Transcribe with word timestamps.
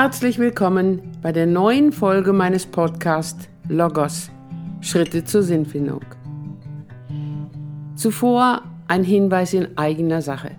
Herzlich 0.00 0.38
willkommen 0.38 1.02
bei 1.22 1.32
der 1.32 1.46
neuen 1.46 1.90
Folge 1.90 2.32
meines 2.32 2.66
Podcasts 2.66 3.48
Logos 3.68 4.30
Schritte 4.80 5.24
zur 5.24 5.42
Sinnfindung. 5.42 6.04
Zuvor 7.96 8.62
ein 8.86 9.02
Hinweis 9.02 9.54
in 9.54 9.76
eigener 9.76 10.22
Sache. 10.22 10.52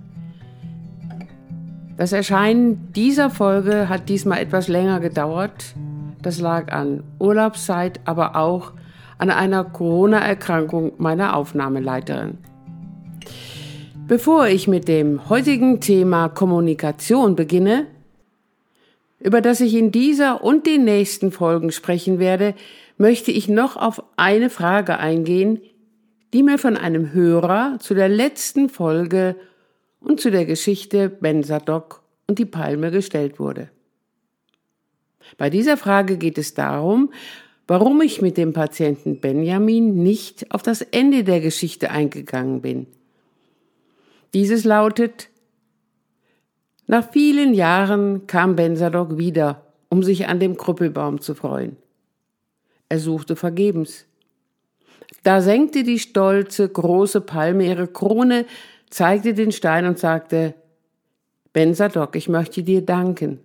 Das 1.96 2.12
Erscheinen 2.12 2.92
dieser 2.92 3.30
Folge 3.30 3.88
hat 3.88 4.10
diesmal 4.10 4.40
etwas 4.40 4.68
länger 4.68 5.00
gedauert. 5.00 5.74
Das 6.22 6.42
lag 6.42 6.74
an 6.74 7.06
Urlaubszeit, 7.18 8.02
aber 8.04 8.36
auch 8.36 8.74
an 9.20 9.30
einer 9.30 9.64
Corona-Erkrankung 9.64 10.92
meiner 10.98 11.38
Aufnahmeleiterin. 11.38 12.40
Bevor 14.06 14.48
ich 14.48 14.68
mit 14.68 14.90
dem 14.90 15.30
heutigen 15.30 15.80
Thema 15.80 16.28
Kommunikation 16.28 17.38
beginne, 17.38 17.88
über 19.20 19.42
das 19.42 19.62
ich 19.62 19.76
in 19.76 19.92
dieser 19.92 20.44
und 20.44 20.66
den 20.66 20.84
nächsten 20.86 21.32
Folgen 21.32 21.72
sprechen 21.72 22.20
werde, 22.20 22.56
möchte 22.98 23.32
ich 23.32 23.48
noch 23.48 23.76
auf 23.76 24.04
eine 24.18 24.50
Frage 24.50 24.98
eingehen, 24.98 25.62
die 26.34 26.44
mir 26.44 26.58
von 26.58 26.78
einem 26.78 27.12
Hörer 27.12 27.78
zu 27.80 27.94
der 27.94 28.10
letzten 28.10 28.70
Folge 28.70 29.36
und 30.00 30.22
zu 30.22 30.32
der 30.32 30.46
Geschichte 30.46 31.10
Ben 31.10 31.44
Sadok 31.44 32.04
und 32.28 32.40
die 32.40 32.46
Palme 32.46 32.92
gestellt 32.92 33.40
wurde. 33.40 33.70
Bei 35.38 35.50
dieser 35.50 35.78
Frage 35.78 36.18
geht 36.18 36.38
es 36.38 36.54
darum, 36.54 37.12
warum 37.68 38.02
ich 38.02 38.22
mit 38.22 38.38
dem 38.38 38.54
Patienten 38.54 39.20
Benjamin 39.20 40.02
nicht 40.02 40.52
auf 40.52 40.64
das 40.64 40.82
Ende 40.82 41.24
der 41.24 41.42
Geschichte 41.42 41.92
eingegangen 41.92 42.62
bin– 42.62 42.88
dieses 44.34 44.64
lautet, 44.64 45.29
nach 46.90 47.12
vielen 47.12 47.54
Jahren 47.54 48.26
kam 48.26 48.56
Benzadok 48.56 49.20
wieder, 49.20 49.62
um 49.90 50.02
sich 50.02 50.28
an 50.28 50.40
dem 50.40 50.58
Krüppelbaum 50.58 51.22
zu 51.22 51.36
freuen. 51.36 51.78
Er 52.90 52.98
suchte 52.98 53.36
vergebens. 53.36 54.08
Da 55.22 55.42
senkte 55.42 55.84
die 55.84 56.00
stolze, 56.00 56.68
große 56.68 57.22
Palme 57.22 57.68
ihre 57.68 57.88
Krone, 57.88 58.48
zeigte 58.90 59.36
den 59.36 59.52
Stein 59.52 59.86
und 59.86 60.00
sagte, 60.00 60.56
Benzadok, 61.54 62.16
ich 62.16 62.28
möchte 62.28 62.64
dir 62.64 62.84
danken. 62.84 63.40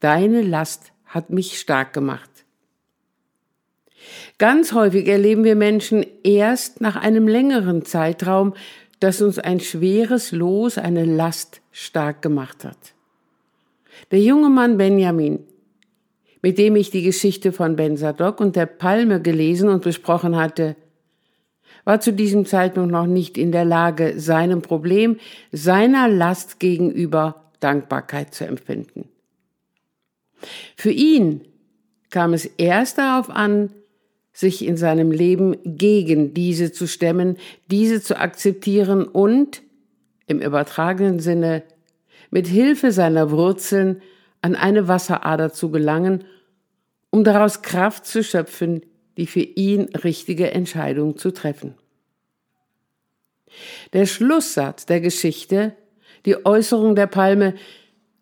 Deine 0.00 0.42
Last 0.42 0.90
hat 1.04 1.30
mich 1.30 1.56
stark 1.56 1.92
gemacht. 1.92 2.30
Ganz 4.38 4.72
häufig 4.72 5.06
erleben 5.06 5.44
wir 5.44 5.54
Menschen 5.54 6.04
erst 6.24 6.80
nach 6.80 6.96
einem 6.96 7.28
längeren 7.28 7.84
Zeitraum, 7.84 8.54
dass 8.98 9.22
uns 9.22 9.38
ein 9.38 9.60
schweres 9.60 10.32
Los, 10.32 10.78
eine 10.78 11.04
Last 11.04 11.59
stark 11.70 12.22
gemacht 12.22 12.64
hat. 12.64 12.94
Der 14.10 14.20
junge 14.20 14.48
Mann 14.48 14.76
Benjamin, 14.76 15.40
mit 16.42 16.58
dem 16.58 16.76
ich 16.76 16.90
die 16.90 17.02
Geschichte 17.02 17.52
von 17.52 17.76
Ben 17.76 17.96
Sadok 17.96 18.40
und 18.40 18.56
der 18.56 18.66
Palme 18.66 19.20
gelesen 19.20 19.68
und 19.68 19.82
besprochen 19.82 20.36
hatte, 20.36 20.76
war 21.84 22.00
zu 22.00 22.12
diesem 22.12 22.46
Zeitpunkt 22.46 22.90
noch 22.90 23.06
nicht 23.06 23.38
in 23.38 23.52
der 23.52 23.64
Lage, 23.64 24.18
seinem 24.18 24.62
Problem, 24.62 25.18
seiner 25.52 26.08
Last 26.08 26.60
gegenüber 26.60 27.44
Dankbarkeit 27.60 28.34
zu 28.34 28.46
empfinden. 28.46 29.08
Für 30.76 30.90
ihn 30.90 31.42
kam 32.10 32.32
es 32.32 32.46
erst 32.46 32.98
darauf 32.98 33.30
an, 33.30 33.70
sich 34.32 34.64
in 34.64 34.76
seinem 34.76 35.10
Leben 35.10 35.56
gegen 35.64 36.32
diese 36.34 36.72
zu 36.72 36.86
stemmen, 36.86 37.36
diese 37.70 38.00
zu 38.00 38.18
akzeptieren 38.18 39.04
und, 39.04 39.62
im 40.30 40.40
übertragenen 40.40 41.18
Sinne, 41.18 41.64
mit 42.30 42.46
Hilfe 42.46 42.92
seiner 42.92 43.32
Wurzeln 43.32 44.00
an 44.42 44.54
eine 44.54 44.86
Wasserader 44.86 45.52
zu 45.52 45.72
gelangen, 45.72 46.24
um 47.10 47.24
daraus 47.24 47.62
Kraft 47.62 48.06
zu 48.06 48.22
schöpfen, 48.22 48.86
die 49.16 49.26
für 49.26 49.40
ihn 49.40 49.88
richtige 50.04 50.52
Entscheidung 50.52 51.16
zu 51.16 51.32
treffen. 51.32 51.74
Der 53.92 54.06
Schlusssatz 54.06 54.86
der 54.86 55.00
Geschichte, 55.00 55.74
die 56.24 56.46
Äußerung 56.46 56.94
der 56.94 57.08
Palme, 57.08 57.54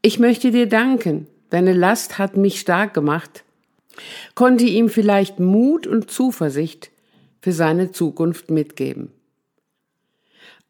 ich 0.01 0.19
möchte 0.19 0.51
dir 0.51 0.67
danken, 0.67 1.27
deine 1.51 1.75
Last 1.75 2.17
hat 2.17 2.39
mich 2.39 2.59
stark 2.59 2.95
gemacht, 2.95 3.45
konnte 4.35 4.65
ihm 4.65 4.89
vielleicht 4.89 5.41
Mut 5.41 5.87
und 5.87 6.11
Zuversicht 6.11 6.91
für 7.43 7.53
seine 7.53 7.93
Zukunft 7.93 8.51
mitgeben. 8.51 9.13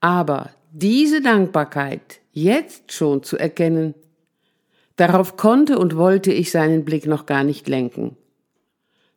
Aber 0.01 0.51
diese 0.81 1.21
Dankbarkeit 1.21 2.21
jetzt 2.33 2.93
schon 2.93 3.23
zu 3.25 3.37
erkennen, 3.37 3.95
darauf 4.97 5.37
konnte 5.37 5.79
und 5.79 5.97
wollte 5.97 6.33
ich 6.33 6.51
seinen 6.53 6.85
Blick 6.85 7.07
noch 7.07 7.27
gar 7.27 7.43
nicht 7.43 7.67
lenken. 7.67 8.17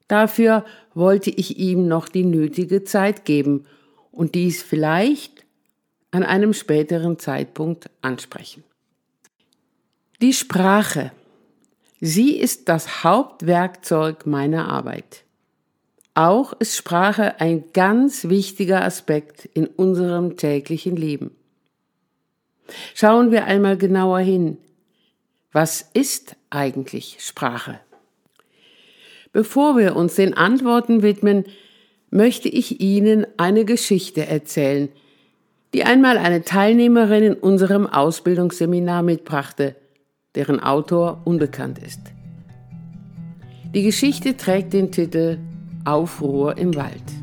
Dafür 0.08 0.66
wollte 0.94 1.30
ich 1.30 1.58
ihm 1.58 1.88
noch 1.88 2.10
die 2.10 2.26
nötige 2.26 2.84
Zeit 2.84 3.26
geben 3.26 3.66
und 4.12 4.34
dies 4.36 4.64
vielleicht 4.64 5.46
an 6.10 6.24
einem 6.24 6.54
späteren 6.54 7.20
Zeitpunkt 7.20 7.90
ansprechen. 8.02 8.64
Die 10.22 10.34
Sprache 10.34 11.12
Sie 12.04 12.36
ist 12.36 12.68
das 12.68 13.04
Hauptwerkzeug 13.04 14.26
meiner 14.26 14.68
Arbeit. 14.68 15.24
Auch 16.16 16.54
ist 16.54 16.76
Sprache 16.76 17.40
ein 17.40 17.66
ganz 17.74 18.28
wichtiger 18.28 18.84
Aspekt 18.84 19.46
in 19.54 19.68
unserem 19.68 20.36
täglichen 20.36 20.96
Leben. 20.96 21.36
Schauen 22.94 23.32
wir 23.32 23.46
einmal 23.46 23.78
genauer 23.78 24.20
hin. 24.20 24.58
Was 25.52 25.90
ist 25.94 26.36
eigentlich 26.50 27.18
Sprache? 27.20 27.80
Bevor 29.34 29.78
wir 29.78 29.96
uns 29.96 30.16
den 30.16 30.34
Antworten 30.34 31.02
widmen, 31.04 31.46
möchte 32.10 32.50
ich 32.50 32.82
Ihnen 32.82 33.26
eine 33.38 33.66
Geschichte 33.66 34.26
erzählen, 34.26 34.90
die 35.74 35.84
einmal 35.84 36.18
eine 36.18 36.44
Teilnehmerin 36.44 37.24
in 37.24 37.34
unserem 37.36 37.88
Ausbildungsseminar 37.88 39.04
mitbrachte 39.04 39.76
deren 40.36 40.60
Autor 40.60 41.22
unbekannt 41.26 41.80
ist. 41.80 42.00
Die 43.74 43.84
Geschichte 43.84 44.36
trägt 44.38 44.74
den 44.74 44.92
Titel 44.92 45.40
Aufruhr 45.86 46.58
im 46.58 46.76
Wald. 46.76 47.21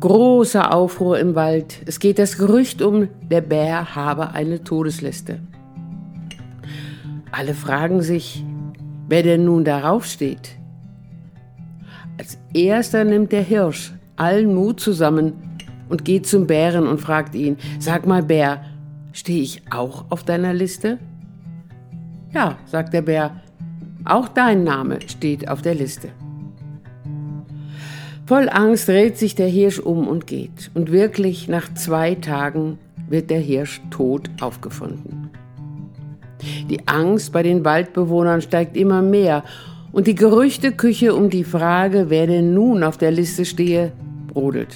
Großer 0.00 0.72
Aufruhr 0.74 1.18
im 1.18 1.34
Wald. 1.34 1.82
Es 1.86 1.98
geht 1.98 2.18
das 2.18 2.38
Gerücht 2.38 2.82
um, 2.82 3.08
der 3.30 3.40
Bär 3.40 3.94
habe 3.94 4.30
eine 4.32 4.62
Todesliste. 4.62 5.40
Alle 7.32 7.54
fragen 7.54 8.02
sich, 8.02 8.44
wer 9.08 9.22
denn 9.22 9.44
nun 9.44 9.64
darauf 9.64 10.04
steht. 10.04 10.56
Als 12.18 12.38
erster 12.54 13.04
nimmt 13.04 13.32
der 13.32 13.42
Hirsch 13.42 13.92
allen 14.16 14.54
Mut 14.54 14.80
zusammen 14.80 15.34
und 15.88 16.04
geht 16.04 16.26
zum 16.26 16.46
Bären 16.46 16.86
und 16.86 17.00
fragt 17.00 17.34
ihn, 17.34 17.56
sag 17.78 18.06
mal 18.06 18.22
Bär, 18.22 18.62
Stehe 19.16 19.40
ich 19.40 19.62
auch 19.70 20.04
auf 20.10 20.24
deiner 20.24 20.52
Liste? 20.52 20.98
Ja, 22.34 22.58
sagt 22.66 22.92
der 22.92 23.00
Bär, 23.00 23.40
auch 24.04 24.28
dein 24.28 24.62
Name 24.62 24.98
steht 25.06 25.48
auf 25.48 25.62
der 25.62 25.74
Liste. 25.74 26.10
Voll 28.26 28.48
Angst 28.48 28.88
dreht 28.88 29.16
sich 29.16 29.36
der 29.36 29.46
Hirsch 29.46 29.78
um 29.78 30.08
und 30.08 30.26
geht. 30.26 30.72
Und 30.74 30.90
wirklich 30.90 31.46
nach 31.46 31.72
zwei 31.74 32.16
Tagen 32.16 32.76
wird 33.08 33.30
der 33.30 33.38
Hirsch 33.38 33.80
tot 33.90 34.28
aufgefunden. 34.40 35.30
Die 36.68 36.88
Angst 36.88 37.32
bei 37.32 37.44
den 37.44 37.64
Waldbewohnern 37.64 38.42
steigt 38.42 38.76
immer 38.76 39.00
mehr 39.00 39.44
und 39.92 40.08
die 40.08 40.16
Gerüchteküche 40.16 41.14
um 41.14 41.30
die 41.30 41.44
Frage, 41.44 42.06
wer 42.08 42.26
denn 42.26 42.52
nun 42.52 42.82
auf 42.82 42.98
der 42.98 43.12
Liste 43.12 43.44
stehe, 43.44 43.92
brodelt. 44.26 44.74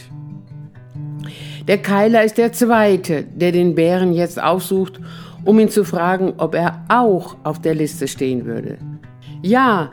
Der 1.66 1.78
Keiler 1.78 2.22
ist 2.22 2.38
der 2.38 2.52
Zweite, 2.52 3.24
der 3.24 3.50
den 3.50 3.74
Bären 3.74 4.12
jetzt 4.12 4.40
aufsucht, 4.40 5.00
um 5.44 5.58
ihn 5.58 5.68
zu 5.68 5.84
fragen, 5.84 6.34
ob 6.38 6.54
er 6.54 6.84
auch 6.88 7.36
auf 7.42 7.60
der 7.60 7.74
Liste 7.74 8.06
stehen 8.06 8.46
würde. 8.46 8.78
Ja, 9.42 9.90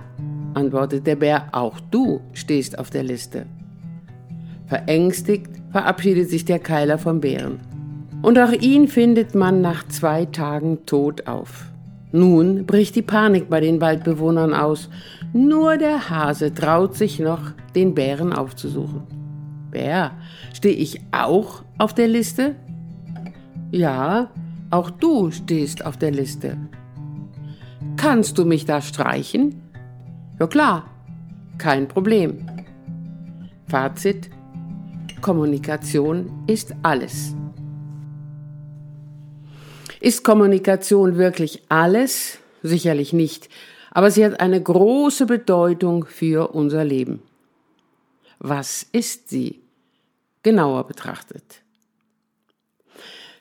antwortet 0.53 1.05
der 1.05 1.15
Bär, 1.15 1.47
auch 1.51 1.79
du 1.91 2.21
stehst 2.33 2.79
auf 2.79 2.89
der 2.89 3.03
Liste. 3.03 3.45
Verängstigt 4.67 5.49
verabschiedet 5.71 6.29
sich 6.29 6.45
der 6.45 6.59
Keiler 6.59 6.97
vom 6.97 7.21
Bären. 7.21 7.59
Und 8.21 8.37
auch 8.39 8.51
ihn 8.51 8.87
findet 8.87 9.35
man 9.35 9.61
nach 9.61 9.87
zwei 9.87 10.25
Tagen 10.25 10.85
tot 10.85 11.27
auf. 11.27 11.71
Nun 12.11 12.65
bricht 12.65 12.95
die 12.95 13.01
Panik 13.01 13.49
bei 13.49 13.59
den 13.59 13.81
Waldbewohnern 13.81 14.53
aus. 14.53 14.89
Nur 15.33 15.77
der 15.77 16.09
Hase 16.09 16.53
traut 16.53 16.95
sich 16.95 17.19
noch, 17.19 17.51
den 17.75 17.93
Bären 17.93 18.33
aufzusuchen. 18.33 19.03
Bär, 19.71 20.11
stehe 20.53 20.75
ich 20.75 21.01
auch 21.11 21.63
auf 21.77 21.93
der 21.93 22.07
Liste? 22.07 22.55
Ja, 23.71 24.31
auch 24.69 24.89
du 24.89 25.31
stehst 25.31 25.85
auf 25.85 25.97
der 25.97 26.11
Liste. 26.11 26.57
Kannst 27.97 28.37
du 28.37 28.45
mich 28.45 28.65
da 28.65 28.81
streichen? 28.81 29.61
Ja 30.39 30.47
klar, 30.47 30.85
kein 31.57 31.87
Problem. 31.87 32.47
Fazit, 33.67 34.29
Kommunikation 35.21 36.43
ist 36.47 36.73
alles. 36.83 37.33
Ist 39.99 40.23
Kommunikation 40.23 41.17
wirklich 41.17 41.63
alles, 41.69 42.39
Sicherlich 42.63 43.13
nicht, 43.13 43.49
aber 43.91 44.11
sie 44.11 44.25
hat 44.25 44.39
eine 44.39 44.61
große 44.61 45.25
Bedeutung 45.25 46.05
für 46.05 46.53
unser 46.53 46.83
Leben. 46.83 47.21
Was 48.39 48.83
ist 48.83 49.29
sie? 49.29 49.61
Genauer 50.43 50.85
betrachtet. 50.87 51.61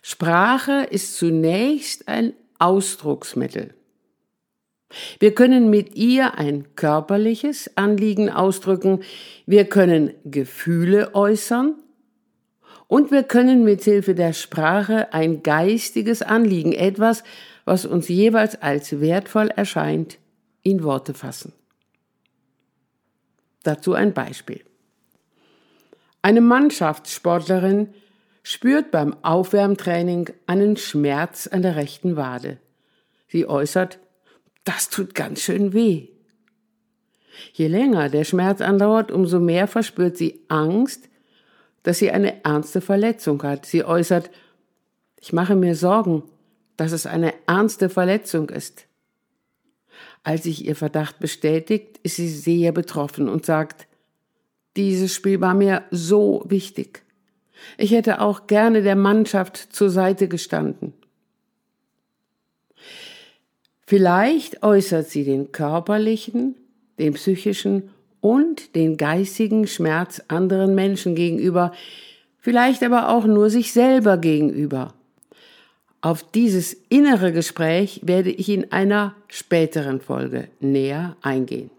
Sprache 0.03 0.87
ist 0.91 1.17
zunächst 1.17 2.09
ein 2.09 2.35
Ausdrucksmittel. 2.59 3.75
Wir 5.19 5.35
können 5.35 5.69
mit 5.69 5.97
ihr 5.97 6.39
ein 6.39 6.75
körperliches 6.77 7.77
Anliegen 7.77 8.31
ausdrücken, 8.31 9.03
wir 9.45 9.65
können 9.65 10.15
Gefühle 10.25 11.15
äußern 11.15 11.75
und 12.89 13.11
wir 13.11 13.25
können 13.25 13.65
mit 13.65 13.83
Hilfe 13.83 14.15
der 14.15 14.33
Sprache 14.33 15.13
ein 15.13 15.43
geistiges 15.43 16.23
Anliegen, 16.23 16.73
etwas, 16.73 17.25
was 17.65 17.85
uns 17.85 18.09
jeweils 18.09 18.63
als 18.63 19.01
wertvoll 19.01 19.49
erscheint, 19.49 20.19
in 20.63 20.85
Worte 20.85 21.15
fassen. 21.15 21.53
Dazu 23.65 23.95
ein 23.95 24.15
Beispiel. 24.15 24.65
Eine 26.23 26.41
Mannschaftssportlerin 26.41 27.93
spürt 28.45 28.93
beim 28.93 29.17
Aufwärmtraining 29.23 30.31
einen 30.47 30.77
Schmerz 30.77 31.49
an 31.49 31.63
der 31.63 31.75
rechten 31.75 32.15
Wade. 32.17 32.59
Sie 33.27 33.49
äußert, 33.49 33.99
das 34.67 34.91
tut 34.91 35.15
ganz 35.15 35.41
schön 35.41 35.73
weh. 35.73 36.09
Je 37.53 37.69
länger 37.69 38.09
der 38.09 38.25
Schmerz 38.25 38.61
andauert, 38.61 39.11
umso 39.11 39.41
mehr 39.41 39.69
verspürt 39.69 40.17
sie 40.17 40.41
Angst, 40.49 41.09
dass 41.85 41.99
sie 41.99 42.11
eine 42.11 42.45
ernste 42.45 42.81
Verletzung 42.81 43.43
hat. 43.45 43.65
Sie 43.65 43.85
äußert, 43.85 44.31
ich 45.21 45.33
mache 45.33 45.55
mir 45.55 45.77
Sorgen, 45.77 46.25
dass 46.77 46.93
es 46.93 47.07
eine 47.07 47.33
ernste 47.47 47.89
Verletzung 47.89 48.49
ist. 48.49 48.87
Als 50.25 50.43
sich 50.43 50.67
ihr 50.67 50.75
Verdacht 50.75 51.21
bestätigt, 51.21 52.01
ist 52.03 52.17
sie 52.17 52.29
sehr 52.29 52.73
betroffen 52.73 53.29
und 53.29 53.47
sagt, 53.47 53.87
dieses 54.77 55.15
Spiel 55.15 55.41
war 55.41 55.55
mir 55.55 55.85
so 55.93 56.43
wichtig. 56.47 57.03
Ich 57.79 57.93
hätte 57.93 58.21
auch 58.21 58.49
gerne 58.49 58.83
der 58.83 58.97
Mannschaft 58.97 59.57
zur 59.57 59.91
Seite 59.91 60.27
gestanden. 60.27 60.93
Vielleicht 63.87 64.65
äußert 64.65 65.09
sie 65.09 65.23
den 65.23 65.53
körperlichen, 65.53 66.57
den 66.99 67.15
psychischen 67.15 67.91
und 68.21 68.75
den 68.75 68.97
geistigen 68.97 69.69
Schmerz 69.69 70.21
anderen 70.27 70.75
Menschen 70.75 71.15
gegenüber, 71.15 71.73
vielleicht 72.41 72.83
aber 72.83 73.11
auch 73.11 73.27
nur 73.27 73.49
sich 73.49 73.73
selber 73.73 74.17
gegenüber. 74.19 74.93
Auf 76.01 76.25
dieses 76.25 76.77
innere 76.89 77.33
Gespräch 77.33 78.01
werde 78.03 78.31
ich 78.31 78.49
in 78.49 78.73
einer 78.73 79.15
späteren 79.29 80.01
Folge 80.01 80.49
näher 80.59 81.17
eingehen. 81.23 81.71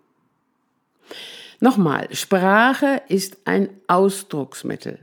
Nochmal, 1.59 2.07
Sprache 2.13 3.01
ist 3.09 3.37
ein 3.43 3.69
Ausdrucksmittel. 3.87 4.99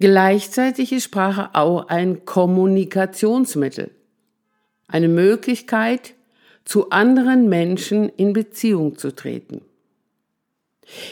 Gleichzeitig 0.00 0.92
ist 0.92 1.04
Sprache 1.04 1.50
auch 1.52 1.88
ein 1.88 2.24
Kommunikationsmittel 2.24 3.90
eine 4.88 5.08
Möglichkeit, 5.08 6.14
zu 6.64 6.90
anderen 6.90 7.48
Menschen 7.48 8.08
in 8.08 8.32
Beziehung 8.32 8.96
zu 8.96 9.14
treten. 9.14 9.60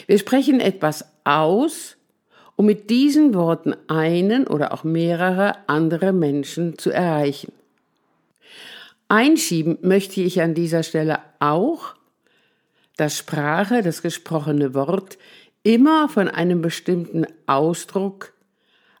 Wir 0.07 0.17
sprechen 0.17 0.59
etwas 0.59 1.05
aus, 1.23 1.97
um 2.55 2.65
mit 2.65 2.89
diesen 2.89 3.33
Worten 3.33 3.75
einen 3.87 4.47
oder 4.47 4.73
auch 4.73 4.83
mehrere 4.83 5.55
andere 5.67 6.13
Menschen 6.13 6.77
zu 6.77 6.91
erreichen. 6.91 7.51
Einschieben 9.07 9.77
möchte 9.81 10.21
ich 10.21 10.41
an 10.41 10.53
dieser 10.53 10.83
Stelle 10.83 11.19
auch, 11.39 11.95
dass 12.97 13.17
Sprache, 13.17 13.81
das 13.81 14.01
gesprochene 14.01 14.73
Wort, 14.73 15.17
immer 15.63 16.09
von 16.09 16.27
einem 16.27 16.61
bestimmten 16.61 17.25
Ausdruck, 17.47 18.33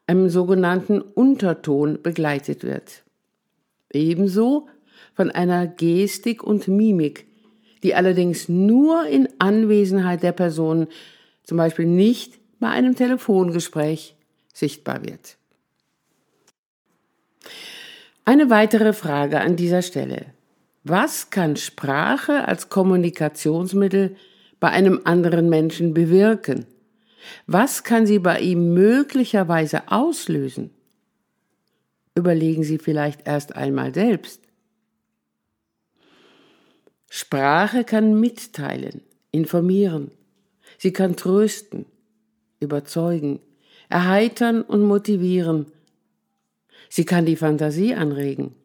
einem 0.07 0.29
sogenannten 0.29 1.01
Unterton 1.01 2.01
begleitet 2.01 2.63
wird. 2.63 3.02
Ebenso 3.93 4.67
von 5.13 5.31
einer 5.31 5.67
Gestik 5.67 6.43
und 6.43 6.67
Mimik, 6.67 7.27
die 7.83 7.95
allerdings 7.95 8.49
nur 8.49 9.05
in 9.05 9.29
Anwesenheit 9.39 10.23
der 10.23 10.31
Person, 10.31 10.87
zum 11.43 11.57
Beispiel 11.57 11.85
nicht 11.85 12.39
bei 12.59 12.69
einem 12.69 12.95
Telefongespräch, 12.95 14.15
sichtbar 14.53 15.05
wird. 15.05 15.37
Eine 18.25 18.49
weitere 18.49 18.93
Frage 18.93 19.41
an 19.41 19.55
dieser 19.55 19.81
Stelle. 19.81 20.27
Was 20.85 21.29
kann 21.29 21.57
Sprache 21.57 22.47
als 22.47 22.69
Kommunikationsmittel 22.69 24.15
bei 24.59 24.69
einem 24.69 25.01
anderen 25.03 25.49
Menschen 25.49 25.93
bewirken? 25.93 26.65
Was 27.47 27.83
kann 27.83 28.05
sie 28.05 28.19
bei 28.19 28.39
ihm 28.39 28.73
möglicherweise 28.73 29.91
auslösen? 29.91 30.71
Überlegen 32.15 32.63
Sie 32.63 32.77
vielleicht 32.77 33.27
erst 33.27 33.55
einmal 33.55 33.93
selbst. 33.93 34.41
Sprache 37.09 37.83
kann 37.83 38.19
mitteilen, 38.19 39.01
informieren. 39.31 40.11
Sie 40.77 40.93
kann 40.93 41.15
trösten, 41.15 41.85
überzeugen, 42.59 43.39
erheitern 43.89 44.61
und 44.61 44.83
motivieren. 44.83 45.67
Sie 46.89 47.05
kann 47.05 47.25
die 47.25 47.35
Fantasie 47.35 47.93
anregen. 47.93 48.55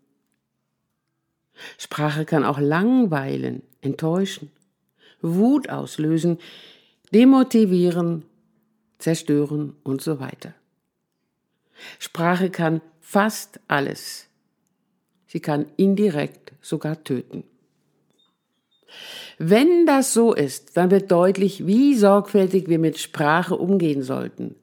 Sprache 1.77 2.25
kann 2.25 2.45
auch 2.45 2.59
langweilen, 2.59 3.62
enttäuschen, 3.81 4.50
Wut 5.21 5.69
auslösen, 5.69 6.39
demotivieren, 7.12 8.25
zerstören 8.99 9.75
und 9.83 10.00
so 10.00 10.21
weiter. 10.21 10.55
Sprache 11.99 12.50
kann 12.50 12.81
fast 13.11 13.59
alles. 13.69 14.29
Sie 15.27 15.41
kann 15.41 15.65
indirekt 15.79 16.53
sogar 16.61 17.03
töten. 17.05 17.43
Wenn 19.39 19.87
das 19.87 20.13
so 20.13 20.35
ist, 20.35 20.77
dann 20.77 20.91
wird 20.91 21.11
deutlich, 21.11 21.67
wie 21.67 21.95
sorgfältig 21.95 22.69
wir 22.69 22.79
mit 22.79 22.99
Sprache 22.99 23.57
umgehen 23.57 24.03
sollten, 24.03 24.57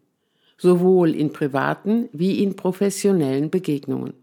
sowohl 0.60 1.16
in 1.16 1.34
privaten 1.34 2.08
wie 2.12 2.44
in 2.44 2.56
professionellen 2.56 3.50
Begegnungen. 3.50 4.14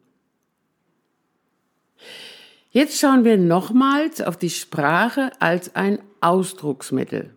Jetzt 2.70 3.00
schauen 3.00 3.24
wir 3.24 3.36
nochmals 3.36 4.20
auf 4.20 4.36
die 4.36 4.50
Sprache 4.50 5.32
als 5.40 5.74
ein 5.74 5.98
Ausdrucksmittel. 6.20 7.34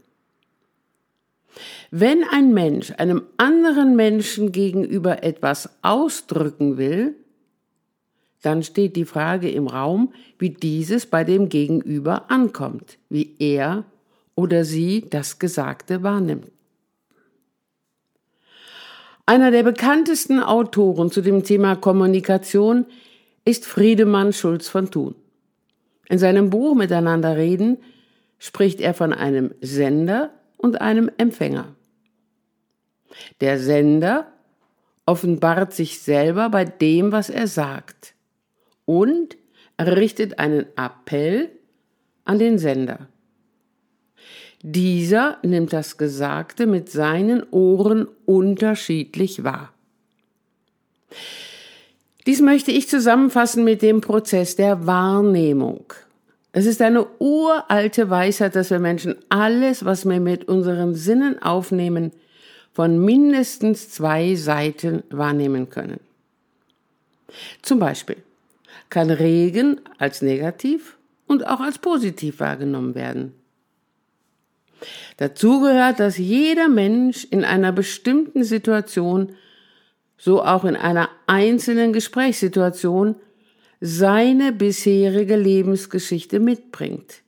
Wenn 1.92 2.24
ein 2.24 2.54
Mensch 2.54 2.92
einem 2.98 3.24
anderen 3.38 3.96
Menschen 3.96 4.52
gegenüber 4.52 5.24
etwas 5.24 5.70
ausdrücken 5.82 6.78
will, 6.78 7.16
dann 8.42 8.62
steht 8.64 8.96
die 8.96 9.06
Frage 9.06 9.50
im 9.50 9.68
Raum, 9.68 10.14
wie 10.38 10.52
dieses 10.52 11.06
bei 11.06 11.24
dem 11.24 11.50
Gegenüber 11.50 12.30
ankommt, 12.30 12.98
wie 13.10 13.36
er 13.40 13.86
oder 14.36 14.66
sie 14.66 15.06
das 15.10 15.40
Gesagte 15.40 16.04
wahrnimmt. 16.04 16.52
Einer 19.26 19.50
der 19.50 19.64
bekanntesten 19.64 20.40
Autoren 20.40 21.10
zu 21.10 21.22
dem 21.22 21.44
Thema 21.44 21.76
Kommunikation 21.76 22.86
ist 23.44 23.66
Friedemann 23.66 24.34
Schulz 24.34 24.68
von 24.68 24.92
Thun. 24.92 25.16
In 26.10 26.20
seinem 26.20 26.52
Buch 26.52 26.76
Miteinander 26.76 27.36
reden 27.36 27.78
spricht 28.38 28.80
er 28.80 28.94
von 28.94 29.14
einem 29.14 29.56
Sender 29.62 30.30
und 30.58 30.82
einem 30.82 31.10
Empfänger. 31.18 31.76
Der 33.42 33.60
Sender 33.60 34.32
offenbart 35.06 35.74
sich 35.74 36.00
selber 36.00 36.50
bei 36.50 36.66
dem, 36.66 37.12
was 37.12 37.30
er 37.30 37.48
sagt 37.48 38.16
und 38.86 39.38
richtet 39.80 40.40
einen 40.40 40.66
Appell 40.76 41.52
an 42.24 42.40
den 42.40 42.58
Sender. 42.58 43.08
Dieser 44.62 45.38
nimmt 45.44 45.74
das 45.74 45.98
Gesagte 45.98 46.66
mit 46.66 46.90
seinen 46.90 47.44
Ohren 47.52 48.08
unterschiedlich 48.26 49.44
wahr. 49.44 49.72
Dies 52.26 52.42
möchte 52.42 52.72
ich 52.72 52.90
zusammenfassen 52.90 53.64
mit 53.64 53.84
dem 53.84 54.02
Prozess 54.02 54.56
der 54.56 54.88
Wahrnehmung. 54.88 55.94
Es 56.58 56.66
ist 56.66 56.82
eine 56.82 57.06
uralte 57.20 58.10
Weisheit, 58.10 58.56
dass 58.56 58.70
wir 58.70 58.80
Menschen 58.80 59.18
alles, 59.28 59.84
was 59.84 60.06
wir 60.06 60.22
mit 60.22 60.48
unseren 60.48 60.96
Sinnen 60.96 61.42
aufnehmen, 61.42 62.14
von 62.72 62.98
mindestens 62.98 63.90
zwei 63.90 64.36
Seiten 64.36 65.04
wahrnehmen 65.10 65.70
können. 65.70 66.00
Zum 67.62 67.80
Beispiel 67.80 68.16
kann 68.90 69.10
Regen 69.10 69.82
als 69.98 70.22
negativ 70.22 70.96
und 71.28 71.46
auch 71.46 71.60
als 71.60 71.78
positiv 71.78 72.40
wahrgenommen 72.40 72.96
werden. 72.96 73.34
Dazu 75.18 75.60
gehört, 75.60 76.00
dass 76.00 76.18
jeder 76.18 76.70
Mensch 76.70 77.26
in 77.26 77.44
einer 77.44 77.74
bestimmten 77.74 78.46
Situation, 78.46 79.36
so 80.18 80.42
auch 80.42 80.64
in 80.64 80.78
einer 80.78 81.10
einzelnen 81.28 81.92
Gesprächssituation, 81.92 83.18
seine 83.88 84.52
bisherige 84.52 85.36
Lebensgeschichte 85.36 86.40
mitbringt, 86.40 87.22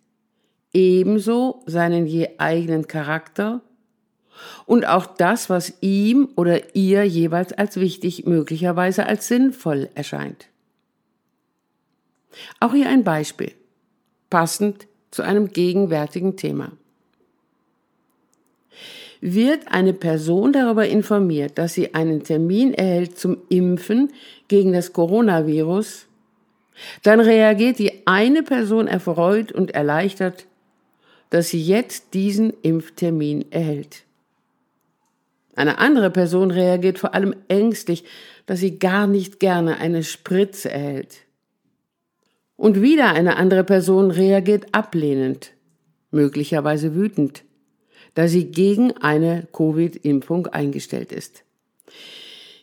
ebenso 0.74 1.62
seinen 1.68 2.08
je 2.08 2.30
eigenen 2.40 2.88
Charakter 2.88 3.62
und 4.66 4.88
auch 4.88 5.06
das, 5.06 5.52
was 5.52 5.74
ihm 5.82 6.30
oder 6.36 6.76
ihr 6.76 7.04
jeweils 7.04 7.54
als 7.54 7.80
wichtig, 7.80 8.26
möglicherweise 8.26 9.06
als 9.06 9.28
sinnvoll 9.28 9.90
erscheint. 9.94 10.48
Auch 12.60 12.74
hier 12.74 12.90
ein 12.90 13.04
Beispiel, 13.04 13.52
passend 14.32 14.88
zu 15.12 15.22
einem 15.22 15.50
gegenwärtigen 15.50 16.38
Thema. 16.38 16.72
Wird 19.22 19.72
eine 19.72 19.94
Person 19.94 20.54
darüber 20.54 20.88
informiert, 20.88 21.60
dass 21.60 21.76
sie 21.76 21.94
einen 21.94 22.24
Termin 22.24 22.74
erhält 22.74 23.20
zum 23.20 23.38
Impfen 23.50 24.12
gegen 24.48 24.74
das 24.74 24.92
Coronavirus, 24.92 26.07
dann 27.03 27.19
reagiert 27.19 27.79
die 27.79 28.05
eine 28.05 28.43
Person 28.43 28.88
erfreut 28.88 29.51
und 29.51 29.72
erleichtert, 29.72 30.46
dass 31.29 31.50
sie 31.50 31.62
jetzt 31.62 32.13
diesen 32.13 32.53
Impftermin 32.62 33.51
erhält. 33.51 34.03
Eine 35.55 35.79
andere 35.79 36.12
Person 36.12 36.51
reagiert 36.51 37.00
vor 37.00 37.13
allem 37.15 37.36
ängstlich, 37.48 38.03
dass 38.46 38.60
sie 38.60 38.77
gar 38.77 39.07
nicht 39.07 39.39
gerne 39.39 39.77
eine 39.77 40.03
Spritze 40.03 40.69
erhält. 40.69 41.17
Und 42.55 42.81
wieder 42.81 43.12
eine 43.12 43.38
andere 43.38 43.63
Person 43.63 44.12
reagiert 44.12 44.67
ablehnend, 44.72 45.51
möglicherweise 46.12 46.96
wütend, 46.96 47.43
da 48.13 48.27
sie 48.27 48.46
gegen 48.46 48.98
eine 48.98 49.48
Covid-Impfung 49.51 50.48
eingestellt 50.48 51.12
ist. 51.12 51.43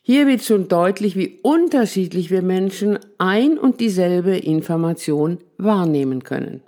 Hier 0.07 0.27
wird 0.27 0.45
schon 0.45 0.69
deutlich, 0.69 1.17
wie 1.17 1.39
unterschiedlich 1.41 2.31
wir 2.31 2.43
Menschen 2.43 2.99
ein 3.17 3.57
und 3.59 3.81
dieselbe 3.81 4.37
Information 4.37 5.39
wahrnehmen 5.57 6.23
können. 6.23 6.61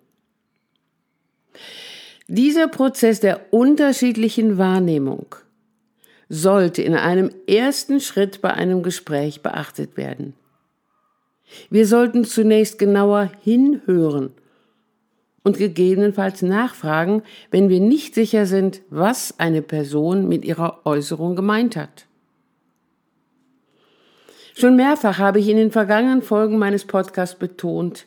Dieser 2.28 2.66
Prozess 2.66 3.20
der 3.20 3.52
unterschiedlichen 3.52 4.56
Wahrnehmung 4.56 5.26
sollte 6.30 6.80
in 6.80 6.94
einem 6.94 7.30
ersten 7.46 8.00
Schritt 8.00 8.40
bei 8.40 8.54
einem 8.54 8.82
Gespräch 8.82 9.42
beachtet 9.42 9.98
werden. 9.98 10.32
Wir 11.68 11.86
sollten 11.86 12.24
zunächst 12.24 12.78
genauer 12.78 13.30
hinhören 13.42 14.32
und 15.42 15.58
gegebenenfalls 15.58 16.40
nachfragen, 16.40 17.22
wenn 17.50 17.68
wir 17.68 17.80
nicht 17.80 18.14
sicher 18.14 18.46
sind, 18.46 18.80
was 18.88 19.38
eine 19.38 19.60
Person 19.60 20.26
mit 20.26 20.42
ihrer 20.46 20.86
Äußerung 20.86 21.36
gemeint 21.36 21.76
hat. 21.76 22.05
Schon 24.58 24.76
mehrfach 24.76 25.18
habe 25.18 25.38
ich 25.38 25.48
in 25.48 25.56
den 25.56 25.70
vergangenen 25.70 26.22
Folgen 26.22 26.58
meines 26.58 26.84
Podcasts 26.86 27.38
betont, 27.38 28.06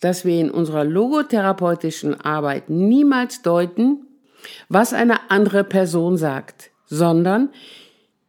dass 0.00 0.24
wir 0.24 0.38
in 0.38 0.50
unserer 0.50 0.84
logotherapeutischen 0.84 2.20
Arbeit 2.20 2.70
niemals 2.70 3.42
deuten, 3.42 4.06
was 4.68 4.92
eine 4.92 5.30
andere 5.30 5.64
Person 5.64 6.16
sagt 6.16 6.70
sondern 6.86 7.50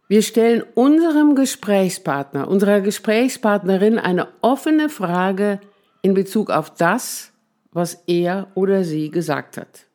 wir 0.08 0.22
stellen 0.22 0.64
unserem 0.76 1.36
Gesprächspartner, 1.36 2.48
unserer 2.48 2.82
Gesprächspartnerin 2.82 3.98
eine 3.98 4.28
offene 4.42 4.90
Frage 4.90 5.60
in 6.02 6.14
Bezug 6.14 6.52
auf 6.52 6.70
das, 6.70 7.32
was 7.72 8.04
er 8.06 8.48
oder 8.54 8.84
sie 8.84 9.10
gesagt 9.10 9.58
hat. 9.58 9.86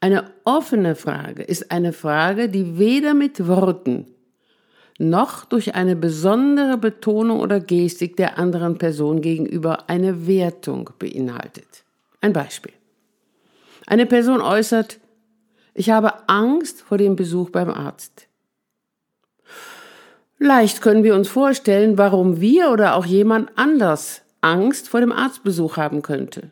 Eine 0.00 0.32
offene 0.44 0.96
Frage 0.96 1.42
ist 1.42 1.70
eine 1.70 1.92
Frage, 1.92 2.48
die 2.48 2.78
weder 2.78 3.14
mit 3.14 3.46
Worten 3.46 4.06
noch 4.98 5.44
durch 5.44 5.74
eine 5.74 5.96
besondere 5.96 6.78
Betonung 6.78 7.40
oder 7.40 7.60
Gestik 7.60 8.16
der 8.16 8.38
anderen 8.38 8.78
Person 8.78 9.20
gegenüber 9.20 9.88
eine 9.88 10.26
Wertung 10.26 10.90
beinhaltet. 10.98 11.84
Ein 12.20 12.32
Beispiel. 12.32 12.72
Eine 13.86 14.06
Person 14.06 14.40
äußert, 14.40 15.00
ich 15.74 15.90
habe 15.90 16.28
Angst 16.28 16.82
vor 16.82 16.98
dem 16.98 17.16
Besuch 17.16 17.50
beim 17.50 17.68
Arzt. 17.68 18.28
Leicht 20.38 20.82
können 20.82 21.04
wir 21.04 21.14
uns 21.14 21.28
vorstellen, 21.28 21.98
warum 21.98 22.40
wir 22.40 22.70
oder 22.70 22.94
auch 22.94 23.06
jemand 23.06 23.50
anders 23.56 24.22
Angst 24.40 24.88
vor 24.88 25.00
dem 25.00 25.12
Arztbesuch 25.12 25.76
haben 25.76 26.02
könnte. 26.02 26.50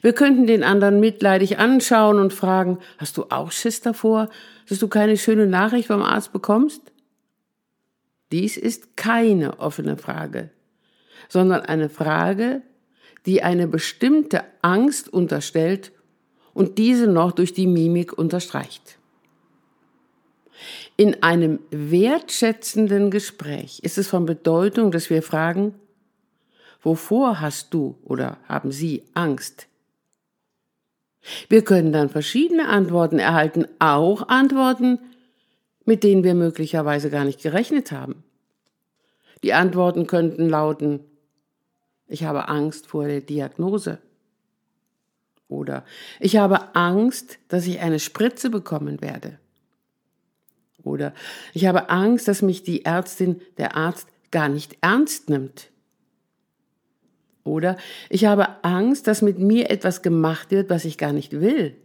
Wir 0.00 0.14
könnten 0.14 0.46
den 0.46 0.64
anderen 0.64 0.98
mitleidig 0.98 1.58
anschauen 1.58 2.18
und 2.18 2.32
fragen, 2.32 2.78
hast 2.96 3.18
du 3.18 3.26
auch 3.28 3.52
Schiss 3.52 3.82
davor, 3.82 4.30
dass 4.68 4.78
du 4.78 4.88
keine 4.88 5.16
schöne 5.18 5.46
Nachricht 5.46 5.88
vom 5.88 6.02
Arzt 6.02 6.32
bekommst? 6.32 6.80
Dies 8.32 8.56
ist 8.56 8.96
keine 8.96 9.60
offene 9.60 9.96
Frage, 9.96 10.50
sondern 11.28 11.62
eine 11.62 11.88
Frage, 11.88 12.62
die 13.26 13.42
eine 13.42 13.66
bestimmte 13.66 14.44
Angst 14.62 15.08
unterstellt 15.12 15.92
und 16.52 16.78
diese 16.78 17.06
noch 17.06 17.32
durch 17.32 17.52
die 17.52 17.66
Mimik 17.66 18.16
unterstreicht. 18.16 18.98
In 20.96 21.22
einem 21.22 21.58
wertschätzenden 21.70 23.10
Gespräch 23.10 23.80
ist 23.82 23.98
es 23.98 24.08
von 24.08 24.26
Bedeutung, 24.26 24.92
dass 24.92 25.10
wir 25.10 25.22
fragen, 25.22 25.74
wovor 26.82 27.40
hast 27.40 27.74
du 27.74 27.96
oder 28.04 28.38
haben 28.48 28.70
Sie 28.70 29.02
Angst? 29.14 29.66
Wir 31.48 31.64
können 31.64 31.92
dann 31.92 32.10
verschiedene 32.10 32.68
Antworten 32.68 33.18
erhalten, 33.18 33.66
auch 33.78 34.28
Antworten, 34.28 34.98
mit 35.84 36.02
denen 36.02 36.24
wir 36.24 36.34
möglicherweise 36.34 37.10
gar 37.10 37.24
nicht 37.24 37.42
gerechnet 37.42 37.92
haben. 37.92 38.24
Die 39.42 39.52
Antworten 39.52 40.06
könnten 40.06 40.48
lauten, 40.48 41.00
ich 42.06 42.24
habe 42.24 42.48
Angst 42.48 42.86
vor 42.86 43.06
der 43.06 43.20
Diagnose. 43.20 43.98
Oder 45.48 45.84
ich 46.20 46.36
habe 46.36 46.74
Angst, 46.74 47.38
dass 47.48 47.66
ich 47.66 47.80
eine 47.80 48.00
Spritze 48.00 48.50
bekommen 48.50 49.00
werde. 49.00 49.38
Oder 50.82 51.14
ich 51.52 51.66
habe 51.66 51.90
Angst, 51.90 52.28
dass 52.28 52.42
mich 52.42 52.62
die 52.62 52.84
Ärztin, 52.84 53.40
der 53.58 53.76
Arzt 53.76 54.08
gar 54.30 54.48
nicht 54.48 54.76
ernst 54.80 55.30
nimmt. 55.30 55.70
Oder 57.44 57.76
ich 58.08 58.24
habe 58.24 58.64
Angst, 58.64 59.06
dass 59.06 59.22
mit 59.22 59.38
mir 59.38 59.70
etwas 59.70 60.02
gemacht 60.02 60.50
wird, 60.50 60.70
was 60.70 60.84
ich 60.84 60.98
gar 60.98 61.12
nicht 61.12 61.40
will. 61.40 61.76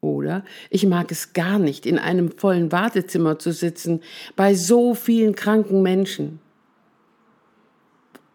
Oder 0.00 0.44
ich 0.70 0.86
mag 0.86 1.10
es 1.10 1.32
gar 1.32 1.58
nicht, 1.58 1.84
in 1.84 1.98
einem 1.98 2.30
vollen 2.30 2.70
Wartezimmer 2.70 3.38
zu 3.38 3.52
sitzen, 3.52 4.00
bei 4.36 4.54
so 4.54 4.94
vielen 4.94 5.34
kranken 5.34 5.82
Menschen. 5.82 6.40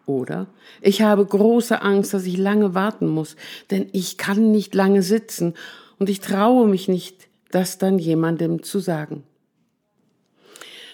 Oder 0.06 0.48
ich 0.82 1.00
habe 1.00 1.24
große 1.24 1.80
Angst, 1.80 2.12
dass 2.12 2.26
ich 2.26 2.36
lange 2.36 2.74
warten 2.74 3.08
muss, 3.08 3.36
denn 3.70 3.88
ich 3.92 4.18
kann 4.18 4.50
nicht 4.50 4.74
lange 4.74 5.02
sitzen 5.02 5.54
und 5.98 6.10
ich 6.10 6.20
traue 6.20 6.68
mich 6.68 6.88
nicht, 6.88 7.28
das 7.50 7.78
dann 7.78 7.98
jemandem 7.98 8.62
zu 8.62 8.80
sagen. 8.80 9.22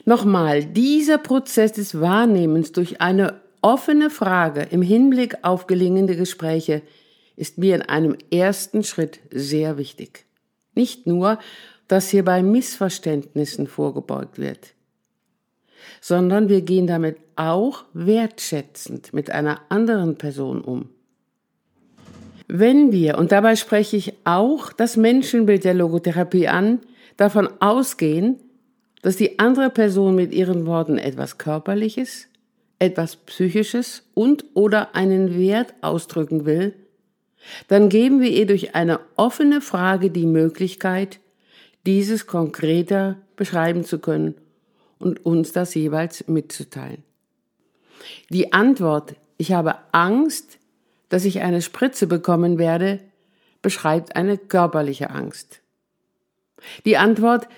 Nochmal, 0.04 0.64
dieser 0.64 1.18
Prozess 1.18 1.72
des 1.72 2.00
Wahrnehmens 2.00 2.72
durch 2.72 3.00
eine 3.00 3.40
offene 3.62 4.10
Frage 4.10 4.68
im 4.70 4.82
Hinblick 4.82 5.38
auf 5.42 5.66
gelingende 5.66 6.16
Gespräche 6.16 6.82
ist 7.36 7.58
mir 7.58 7.74
in 7.74 7.82
einem 7.82 8.16
ersten 8.30 8.84
Schritt 8.84 9.20
sehr 9.30 9.76
wichtig. 9.76 10.29
Nicht 10.74 11.06
nur, 11.06 11.38
dass 11.88 12.08
hierbei 12.08 12.42
Missverständnissen 12.42 13.66
vorgebeugt 13.66 14.38
wird 14.38 14.74
sondern 16.00 16.48
wir 16.48 16.62
gehen 16.62 16.86
damit 16.86 17.18
auch 17.36 17.84
wertschätzend 17.92 19.12
mit 19.12 19.30
einer 19.30 19.60
anderen 19.68 20.16
Person 20.16 20.62
um. 20.62 20.88
Wenn 22.48 22.90
wir, 22.90 23.16
und 23.18 23.32
dabei 23.32 23.54
spreche 23.54 23.96
ich 23.96 24.14
auch 24.24 24.72
das 24.72 24.96
Menschenbild 24.96 25.64
der 25.64 25.74
Logotherapie 25.74 26.48
an, 26.48 26.80
davon 27.16 27.48
ausgehen, 27.60 28.40
dass 29.02 29.16
die 29.16 29.38
andere 29.38 29.70
Person 29.70 30.16
mit 30.16 30.32
ihren 30.32 30.66
Worten 30.66 30.98
etwas 30.98 31.38
Körperliches, 31.38 32.26
etwas 32.78 33.16
Psychisches 33.16 34.02
und 34.14 34.44
oder 34.54 34.94
einen 34.96 35.38
Wert 35.38 35.74
ausdrücken 35.80 36.44
will, 36.44 36.74
dann 37.68 37.88
geben 37.88 38.20
wir 38.20 38.30
ihr 38.30 38.46
durch 38.46 38.74
eine 38.74 39.00
offene 39.16 39.60
Frage 39.60 40.10
die 40.10 40.26
Möglichkeit, 40.26 41.20
dieses 41.86 42.26
konkreter 42.26 43.16
beschreiben 43.36 43.84
zu 43.84 43.98
können 43.98 44.34
und 44.98 45.24
uns 45.24 45.52
das 45.52 45.74
jeweils 45.74 46.26
mitzuteilen. 46.28 47.02
Die 48.28 48.52
Antwort, 48.52 49.16
ich 49.38 49.52
habe 49.52 49.76
Angst, 49.92 50.58
dass 51.08 51.24
ich 51.24 51.40
eine 51.40 51.62
Spritze 51.62 52.06
bekommen 52.06 52.58
werde, 52.58 53.00
beschreibt 53.62 54.16
eine 54.16 54.38
körperliche 54.38 55.10
Angst. 55.10 55.60
Die 56.84 56.96
Antwort, 56.96 57.48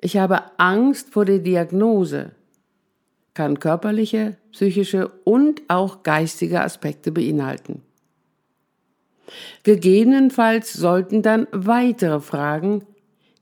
ich 0.00 0.16
habe 0.16 0.58
Angst 0.58 1.10
vor 1.10 1.24
der 1.24 1.38
Diagnose, 1.38 2.32
kann 3.34 3.60
körperliche, 3.60 4.36
psychische 4.52 5.08
und 5.24 5.62
auch 5.68 6.02
geistige 6.02 6.60
Aspekte 6.60 7.12
beinhalten. 7.12 7.82
Gegebenenfalls 9.62 10.72
sollten 10.72 11.22
dann 11.22 11.46
weitere 11.52 12.20
Fragen 12.20 12.86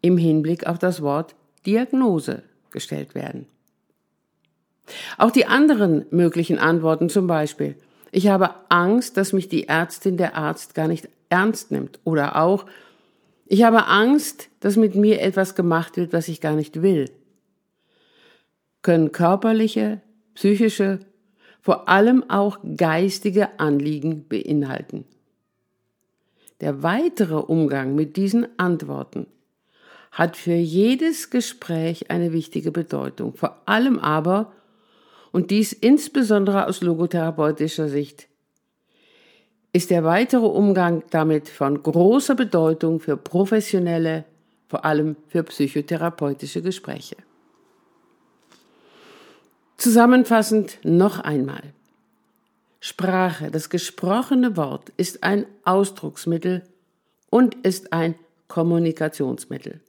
im 0.00 0.18
Hinblick 0.18 0.66
auf 0.66 0.78
das 0.78 1.02
Wort 1.02 1.34
Diagnose 1.66 2.42
gestellt 2.70 3.14
werden. 3.14 3.46
Auch 5.18 5.30
die 5.30 5.46
anderen 5.46 6.06
möglichen 6.10 6.58
Antworten 6.58 7.08
zum 7.08 7.26
Beispiel. 7.26 7.76
Ich 8.12 8.28
habe 8.28 8.54
Angst, 8.68 9.16
dass 9.16 9.32
mich 9.32 9.48
die 9.48 9.68
Ärztin, 9.68 10.16
der 10.16 10.36
Arzt 10.36 10.74
gar 10.74 10.88
nicht 10.88 11.08
ernst 11.28 11.70
nimmt. 11.70 11.98
Oder 12.04 12.36
auch, 12.36 12.66
ich 13.46 13.62
habe 13.64 13.86
Angst, 13.86 14.48
dass 14.60 14.76
mit 14.76 14.94
mir 14.94 15.20
etwas 15.20 15.54
gemacht 15.54 15.96
wird, 15.96 16.12
was 16.12 16.28
ich 16.28 16.40
gar 16.40 16.54
nicht 16.54 16.82
will. 16.82 17.10
Können 18.82 19.10
körperliche, 19.10 20.00
psychische, 20.34 21.00
vor 21.60 21.88
allem 21.88 22.30
auch 22.30 22.58
geistige 22.76 23.58
Anliegen 23.58 24.28
beinhalten. 24.28 25.04
Der 26.60 26.82
weitere 26.82 27.36
Umgang 27.36 27.94
mit 27.94 28.16
diesen 28.16 28.46
Antworten 28.58 29.26
hat 30.10 30.36
für 30.36 30.54
jedes 30.54 31.28
Gespräch 31.28 32.10
eine 32.10 32.32
wichtige 32.32 32.72
Bedeutung, 32.72 33.34
vor 33.34 33.60
allem 33.66 33.98
aber, 33.98 34.52
und 35.32 35.50
dies 35.50 35.74
insbesondere 35.74 36.66
aus 36.66 36.80
logotherapeutischer 36.80 37.88
Sicht, 37.88 38.28
ist 39.74 39.90
der 39.90 40.04
weitere 40.04 40.46
Umgang 40.46 41.02
damit 41.10 41.50
von 41.50 41.82
großer 41.82 42.34
Bedeutung 42.34 42.98
für 43.00 43.18
professionelle, 43.18 44.24
vor 44.68 44.86
allem 44.86 45.16
für 45.28 45.42
psychotherapeutische 45.42 46.62
Gespräche. 46.62 47.16
Zusammenfassend 49.76 50.78
noch 50.82 51.20
einmal. 51.20 51.74
Sprache, 52.80 53.50
das 53.50 53.70
gesprochene 53.70 54.56
Wort, 54.56 54.90
ist 54.96 55.22
ein 55.22 55.46
Ausdrucksmittel 55.64 56.62
und 57.30 57.54
ist 57.66 57.92
ein 57.92 58.14
Kommunikationsmittel. 58.48 59.80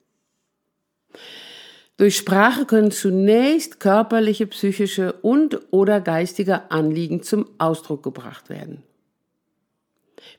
Durch 1.97 2.15
Sprache 2.15 2.65
können 2.65 2.91
zunächst 2.91 3.79
körperliche, 3.79 4.45
psychische 4.47 5.13
und 5.13 5.59
oder 5.71 5.99
geistige 5.99 6.69
Anliegen 6.69 7.23
zum 7.23 7.47
Ausdruck 7.57 8.03
gebracht 8.03 8.49
werden. 8.49 8.83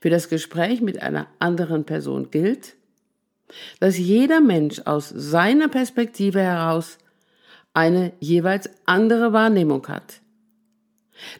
Für 0.00 0.10
das 0.10 0.28
Gespräch 0.28 0.80
mit 0.80 1.02
einer 1.02 1.26
anderen 1.40 1.84
Person 1.84 2.30
gilt, 2.30 2.76
dass 3.80 3.98
jeder 3.98 4.40
Mensch 4.40 4.80
aus 4.84 5.08
seiner 5.08 5.68
Perspektive 5.68 6.40
heraus 6.40 6.98
eine 7.74 8.12
jeweils 8.20 8.70
andere 8.86 9.32
Wahrnehmung 9.32 9.86
hat. 9.88 10.20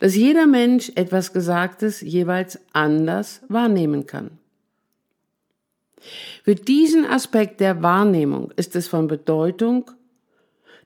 Dass 0.01 0.17
jeder 0.17 0.47
Mensch 0.47 0.93
etwas 0.95 1.33
Gesagtes 1.33 2.01
jeweils 2.01 2.59
anders 2.73 3.43
wahrnehmen 3.49 4.07
kann. 4.07 4.39
Für 6.45 6.55
diesen 6.55 7.05
Aspekt 7.05 7.61
der 7.61 7.83
Wahrnehmung 7.83 8.53
ist 8.57 8.77
es 8.77 8.89
von 8.89 9.09
Bedeutung, 9.09 9.91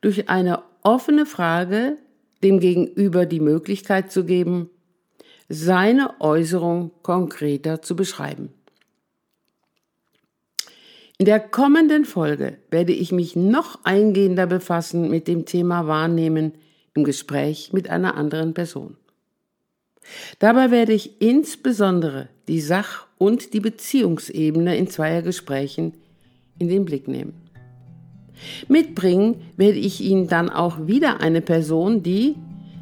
durch 0.01 0.29
eine 0.29 0.63
offene 0.83 1.27
Frage 1.27 1.97
dem 2.43 2.59
Gegenüber 2.59 3.25
die 3.25 3.41
Möglichkeit 3.41 4.11
zu 4.11 4.25
geben, 4.25 4.69
seine 5.49 6.21
Äußerung 6.21 6.91
konkreter 7.03 7.83
zu 7.83 7.95
beschreiben. 7.95 8.53
In 11.19 11.27
der 11.27 11.39
kommenden 11.39 12.05
Folge 12.05 12.59
werde 12.71 12.93
ich 12.93 13.13
mich 13.13 13.37
noch 13.37 13.85
eingehender 13.85 14.47
befassen 14.47 15.09
mit 15.09 15.29
dem 15.29 15.45
Thema 15.47 15.87
Wahrnehmen 15.87 16.55
im 16.95 17.05
Gespräch 17.05 17.73
mit 17.73 17.89
einer 17.89 18.17
anderen 18.17 18.55
Person. 18.55 18.97
Dabei 20.39 20.71
werde 20.71 20.93
ich 20.93 21.21
insbesondere 21.21 22.29
die 22.49 22.61
Sach- 22.61 23.07
und 23.19 23.55
die 23.55 23.61
Beziehungsebene 23.61 24.77
in 24.77 24.89
Zweiergesprächen 24.89 25.95
in 26.59 26.69
den 26.69 26.85
Blick 26.85 27.09
nehmen. 27.09 27.35
Mitbringen 28.69 29.37
werde 29.57 29.79
ich 29.79 30.01
Ihnen 30.01 30.27
dann 30.27 30.51
auch 30.51 30.87
wieder 30.87 31.21
eine 31.21 31.41
Person, 31.41 32.03
die 32.03 32.35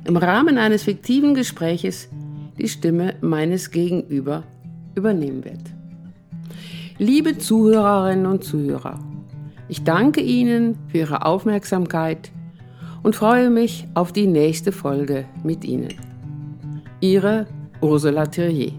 im 0.04 0.16
Rahmen 0.16 0.56
eines 0.56 0.84
fiktiven 0.84 1.34
Gespräches 1.34 2.08
die 2.58 2.68
Stimme 2.68 3.14
meines 3.20 3.70
Gegenüber 3.70 4.44
übernehmen 4.94 5.44
wird. 5.44 5.60
Liebe 6.98 7.38
Zuhörerinnen 7.38 8.26
und 8.26 8.44
Zuhörer, 8.44 8.98
ich 9.68 9.84
danke 9.84 10.20
Ihnen 10.20 10.78
für 10.88 10.98
Ihre 10.98 11.24
Aufmerksamkeit 11.24 12.30
und 13.02 13.16
freue 13.16 13.50
mich 13.50 13.86
auf 13.94 14.12
die 14.12 14.26
nächste 14.26 14.72
Folge 14.72 15.26
mit 15.42 15.64
Ihnen. 15.64 15.94
Ihre 17.00 17.46
Ursula 17.80 18.26
Thierrier 18.26 18.72